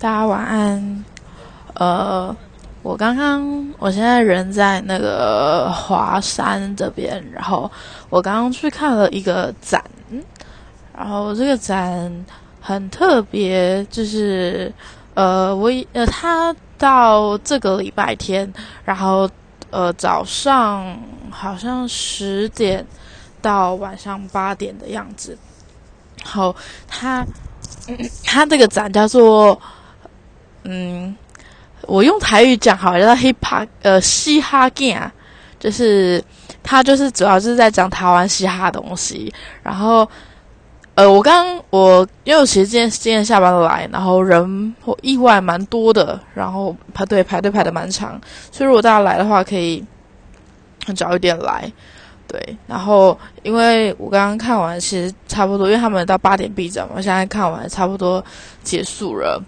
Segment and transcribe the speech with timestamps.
[0.00, 1.04] 大家晚安。
[1.74, 2.34] 呃，
[2.82, 7.68] 我刚刚，我现在人在那个华山这边，然后
[8.08, 9.82] 我刚刚去看了一个展，
[10.96, 12.24] 然后这个展
[12.60, 14.72] 很特别，就是
[15.14, 18.52] 呃，我呃，他到这个礼拜天，
[18.84, 19.28] 然后
[19.70, 20.96] 呃早上
[21.28, 22.86] 好像十点
[23.42, 25.36] 到晚上八点的样子，
[26.22, 26.54] 然后
[26.86, 27.26] 他。
[28.24, 29.58] 他这个展叫做，
[30.64, 31.16] 嗯，
[31.82, 35.10] 我用台语讲好，叫 hip hop，呃，嘻哈 game，
[35.58, 36.22] 就是
[36.62, 39.32] 他就是主要是在讲台湾嘻哈的东西。
[39.62, 40.08] 然后，
[40.94, 49.82] 呃，我刚我因为我其实今天今天下班来，然后人意外蛮多的，然后排队排队排的蛮长，所以如果大家来的话，可以
[50.94, 51.72] 早一点来。
[52.26, 58.22] 对，然后因为我刚刚看完，其实差不多，因为他们到八点闭展嘛，现在看完差不多
[58.62, 59.42] 结束了。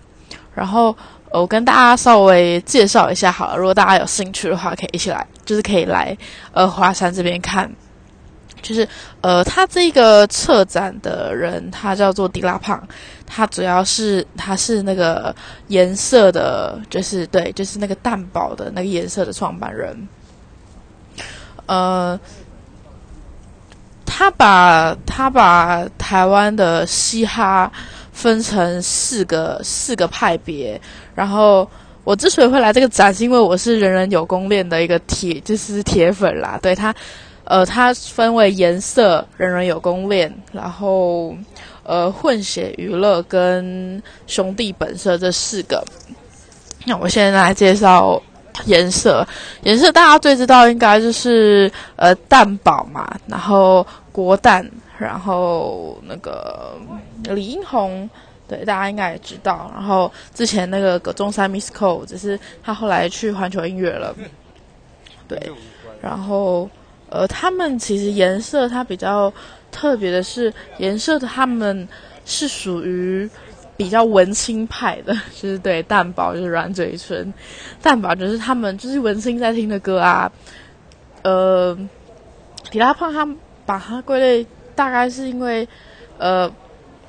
[0.55, 0.97] 然后
[1.31, 6.17] 我跟大家稍微介绍一下好了，如果大家有兴趣的话，可以一起来，就是可以来
[6.53, 7.71] 呃华山这边看。
[8.63, 8.87] 就是
[9.23, 12.83] 呃，他这个策展的人，他叫做迪拉胖，
[13.27, 15.35] 他主要是他是那个
[15.69, 20.09] 颜色的，就是对，就是那个蛋堡的那个颜色的创办人，
[21.67, 22.21] 呃。
[24.13, 27.73] 他把他把台湾的嘻哈
[28.21, 30.79] 分成四个四个派别，
[31.15, 31.69] 然后
[32.05, 36.59] 我之所以会来这个展，是因为我是人人有功练的一个铁就是铁粉啦。
[36.63, 36.95] 对他，
[37.45, 41.35] 呃，他分为颜色、人人有功练，然后
[41.83, 45.83] 呃混血娱乐跟兄弟本色这四个。
[46.85, 48.23] 那我现在来介绍。
[48.67, 49.27] 颜色，
[49.63, 54.69] 颜色大家最知道应该就是呃蛋堡嘛，然后国蛋，
[55.01, 56.77] 然后那个
[57.25, 58.09] 李英宏，
[58.47, 59.71] 对大家应该也知道。
[59.75, 64.15] 然后之前那个葛中山 Miss Cole，只是他后来去环球音乐了，
[65.27, 65.41] 对。
[66.03, 66.69] 然后
[67.09, 69.33] 呃，他们其实颜色它比较
[69.73, 71.89] 特别的是颜色的，他们
[72.25, 73.29] 是属于。
[73.77, 77.33] 比较文青派的，就是对蛋堡就是软嘴唇，
[77.81, 80.31] 蛋堡就是他们就是文青在听的歌啊。
[81.23, 81.75] 呃，
[82.71, 83.27] 迪拉胖他
[83.65, 84.47] 把它归类，
[84.81, 85.69] 大概是因为
[86.17, 86.51] 呃，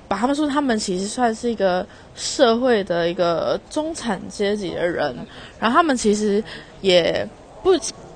[0.10, 5.16] 把他们说他们其实算是一个社会的一个中产阶级的人，
[5.58, 6.44] 然后他们其实
[6.82, 7.26] 也
[7.64, 7.72] 不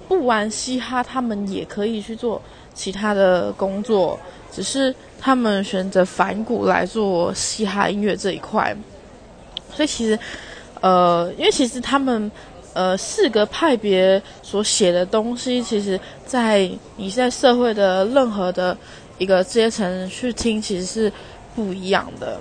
[0.09, 2.41] 不玩嘻哈，他们也可以去做
[2.73, 4.19] 其他的工作。
[4.51, 8.75] 只是他们选择反骨来做嘻哈音乐这一块，
[9.73, 10.19] 所以其实，
[10.81, 12.31] 呃，因为其实他们
[12.73, 18.77] 呃四个派别所写的东西，其实，在你在社会的任何的
[19.17, 21.11] 一个阶层去听，其实是
[21.55, 22.39] 不一样的。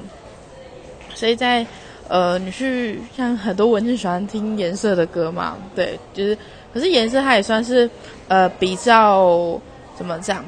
[1.14, 1.66] 所以在
[2.08, 6.36] 呃，你去像很多文青喜欢听颜色的歌嘛，对，就是
[6.72, 7.88] 可是颜色它也算是
[8.28, 9.60] 呃比较
[9.96, 10.44] 怎么讲？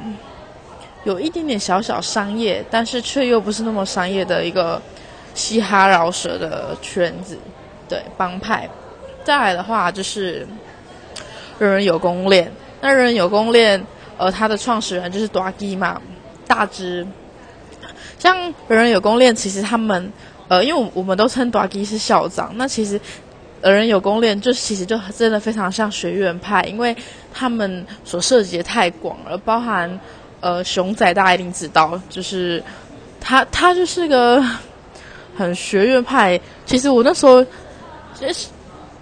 [1.05, 4.83] 有一点点小小商业，但是却又不是那么商业的一个
[5.35, 7.39] 嘻哈饶舌的圈子，
[7.89, 8.69] 对帮派。
[9.25, 10.47] 再来的话就是
[11.61, 13.81] 人人有功练，那人人有功练，
[14.19, 16.03] 呃，他的创始人就是大基嘛，
[16.47, 17.07] 大只。
[18.19, 18.37] 像
[18.69, 20.13] 人人有功练，其实他们
[20.49, 23.01] 呃，因为我们都称大基是校长，那其实
[23.63, 26.97] 人人有功练就其实就真的非常像学院派，因为
[27.33, 29.99] 他们所涉及的太广了，包含。
[30.39, 32.63] 呃，熊仔大家一定知道，就是
[33.19, 34.41] 他，他就是个
[35.35, 36.39] 很学院派。
[36.67, 37.45] 其实我那时候
[38.21, 38.49] 也是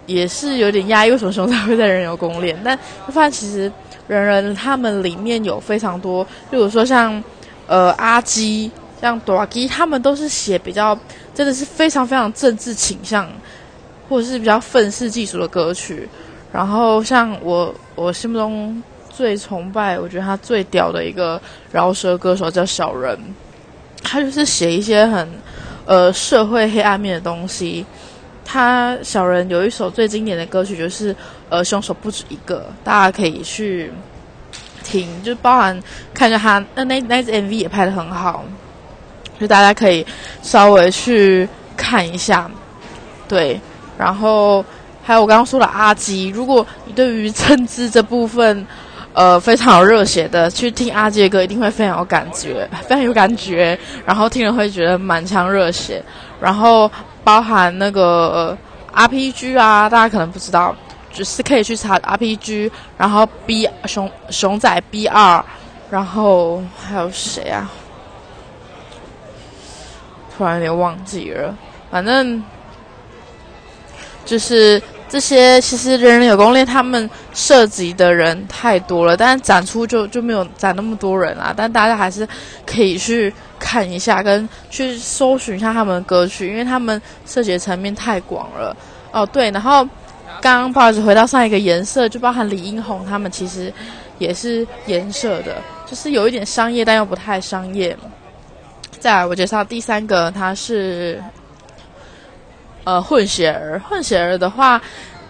[0.07, 2.57] 也是有点压抑，为什么熊仔会在人有公练？
[2.65, 2.79] 但
[3.09, 3.71] 发现其实
[4.07, 7.23] 人人他们里面有非常多，例如说像
[7.67, 8.71] 呃阿基、
[9.01, 10.99] 像多基，他们都是写比较
[11.35, 13.29] 真的是非常非常政治倾向，
[14.09, 16.09] 或者是比较愤世嫉俗的歌曲。
[16.53, 18.83] 然后像我我心目中。
[19.17, 21.41] 最崇拜，我觉得他最屌的一个
[21.71, 23.17] 饶舌歌手叫小人，
[24.03, 25.29] 他就是写一些很
[25.87, 27.87] 呃社会黑暗面的东西。
[28.45, 31.15] 他小人有一首最经典的歌曲，就是
[31.49, 33.91] 呃凶手不止一个，大家可以去
[34.85, 35.83] 听，就包含
[36.13, 38.45] 看着他那那那支 MV 也拍的很好，
[39.41, 40.07] 就大家可以
[40.43, 42.51] 稍微去看一下。
[43.27, 43.59] 对，
[43.97, 44.65] 然后
[45.03, 48.67] 还有我刚刚说的阿基，如果你对于政治这部分，
[49.15, 53.79] 呃，非常有热血的，去听阿杰歌一定会非常有感觉，非常有感觉。
[54.05, 56.03] 然后听了会觉得满腔热血。
[56.41, 56.91] 然后
[57.25, 58.57] 包含那个
[58.95, 60.77] RPG 啊，大家可能不知道，
[61.11, 62.71] 就是可以去查 RPG。
[62.97, 65.45] 然后 B 熊熊仔 B 二，
[65.91, 67.69] 然后还有谁啊？
[70.37, 71.57] 突然有点忘记了。
[71.91, 72.43] 反正
[74.25, 81.55] 就是这些，其实人人有攻略，他们涉及的人太多了，但是展出就就没有展那么多人啊。
[81.57, 82.27] 但大家还是
[82.67, 88.77] 可以去看一下，跟去搜寻一下他们的歌曲，因为他们涉及的层面太广了。
[89.13, 89.85] 哦，对，然后
[90.41, 93.73] 刚刚不好意思回到上一个颜色，就包含李英红他们其实
[94.19, 97.97] 也是颜色的，就是有一点商业，但又不太商业。
[98.99, 101.23] 再来，我介绍第三个，他是。
[102.85, 104.81] 呃，混血儿，混血儿的话，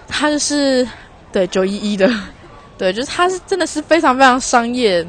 [0.09, 0.87] 他就是
[1.33, 2.11] 对九一一的，
[2.77, 5.07] 对，就是他是真的是非常非常商业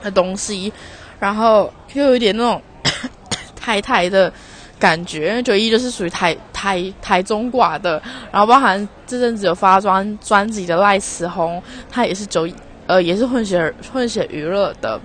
[0.00, 0.72] 的东西，
[1.18, 2.62] 然后又有一点那种
[3.60, 4.32] 台台的
[4.78, 8.00] 感觉，因为九一就是属于台台台中挂的，
[8.30, 11.60] 然后包含这阵子有发专专辑的赖慈红，
[11.90, 12.48] 他也是九
[12.86, 15.00] 呃也是混血混血娱乐的，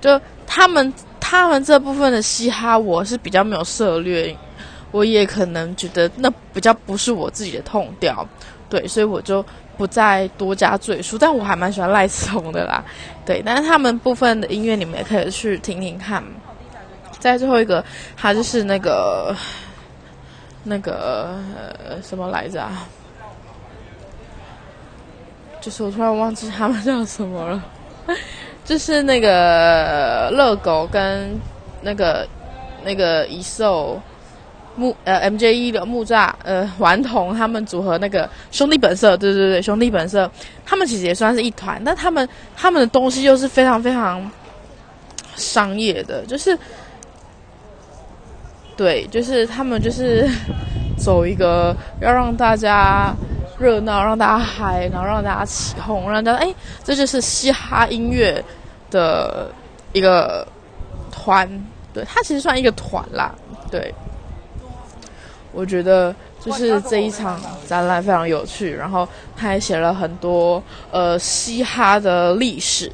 [0.00, 4.36] 就他们他们这部分的嘻哈，我是比较没有涉略。
[4.90, 8.26] 我也可能觉得那比较不是我自己的痛调，
[8.70, 9.44] 对，所以我就
[9.76, 11.18] 不再多加赘述。
[11.18, 12.82] 但我还蛮喜欢赖斯红的啦，
[13.26, 13.42] 对。
[13.44, 16.24] 但是他们部分的音乐你们也可以去听听看。
[17.18, 17.84] 在最后一个，
[18.16, 19.36] 他就是那个
[20.64, 21.36] 那个
[22.02, 22.66] 什么来着？
[25.60, 27.64] 就是我突然忘记他们叫什么了。
[28.64, 31.38] 就是那个乐狗跟
[31.82, 32.26] 那个
[32.82, 34.00] 那个一兽。
[34.78, 40.30] 木呃，M J 一的木栅呃，顽童他们组合那个兄弟本色，对对对，兄弟本色，
[40.64, 42.26] 他们其实也算是一团，但他们
[42.56, 44.30] 他们的东西又是非常非常
[45.34, 46.56] 商业的，就是
[48.76, 50.28] 对，就是他们就是
[50.96, 53.12] 走一个要让大家
[53.58, 56.54] 热闹，让大家嗨，然后让大家起哄，让大家哎，
[56.84, 58.40] 这就是嘻哈音乐
[58.92, 59.50] 的
[59.92, 60.46] 一个
[61.10, 61.48] 团，
[61.92, 63.34] 对，它其实算一个团啦，
[63.72, 63.92] 对。
[65.58, 69.06] 我觉得就是这一场展览非常有趣，然后
[69.36, 70.62] 他还写了很多
[70.92, 72.92] 呃嘻哈的历史，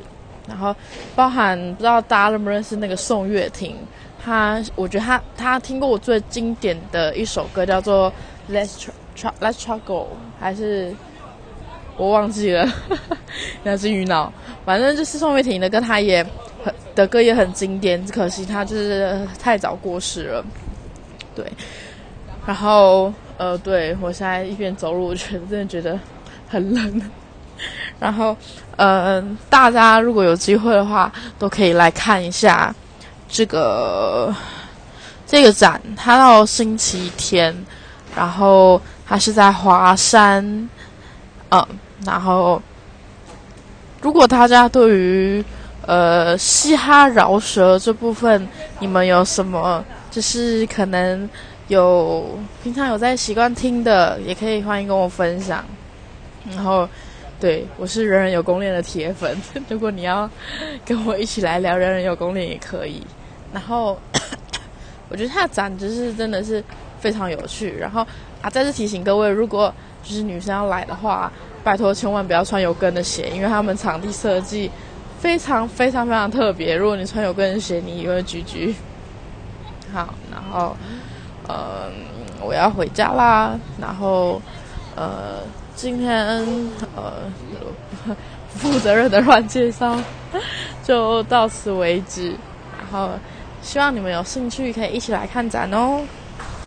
[0.49, 0.75] 然后
[1.15, 3.77] 包含不知道大家认不认识那个宋岳庭，
[4.25, 8.11] 他我觉得他他听过我最经典的一首歌叫做
[8.51, 10.07] Let's Tr Let's Struggle
[10.41, 10.95] 还是
[11.99, 12.67] 我忘记了，
[13.63, 14.33] 那是鱼脑，
[14.65, 16.25] 反正就是宋岳庭的歌，他也
[16.65, 20.45] 很的歌也很经典，可惜他就是太早过世了，
[21.37, 21.45] 对。
[22.47, 25.99] 然后，呃，对我现在一边走路，我觉得真的觉得
[26.47, 27.11] 很冷。
[27.99, 28.37] 然后，
[28.77, 32.75] 呃，大家如果有机会的话，都可以来看一下
[33.27, 34.35] 这个
[35.27, 35.81] 这个展。
[35.97, 37.57] 它到星期天，
[38.15, 40.45] 然后它是在华山，
[41.51, 41.67] 嗯，
[42.05, 42.61] 然后
[44.03, 45.43] 如果大家对于
[45.87, 48.47] 呃嘻哈饶舌这部分，
[48.81, 51.27] 你们有什么就是可能？
[51.69, 55.65] 有平常有在习惯听的，也可以欢迎跟我分享。
[56.51, 56.87] 然后，
[57.41, 59.41] 对我是人人有攻略的铁粉，
[59.71, 60.29] 如果你要
[60.85, 63.03] 跟我一起来聊人人有攻略也可以。
[63.51, 63.99] 然后，
[65.09, 66.63] 我觉得它的展就是真的是
[67.01, 67.75] 非常有趣。
[67.79, 68.07] 然后
[68.43, 69.73] 啊，再次提醒各位，如果
[70.03, 71.33] 就是女生要来的话，
[71.63, 74.71] 拜托千万不要穿有跟的鞋，因为他们场地设计
[75.19, 76.77] 非常非常非常特别。
[76.77, 78.75] 如果你穿有跟的鞋，你以为居居。
[79.95, 80.77] 好，然后。
[81.49, 81.93] 嗯，
[82.41, 83.59] 我要回家啦。
[83.81, 84.41] 然后，
[84.97, 85.41] 呃，
[85.75, 86.45] 今天
[86.97, 87.13] 呃，
[88.57, 89.97] 负责任的乱介绍，
[90.83, 92.31] 就到此为止。
[92.79, 93.11] 然后，
[93.63, 96.01] 希望你们有兴趣可以一起来看展哦。